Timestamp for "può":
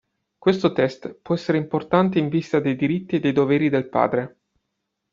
1.21-1.35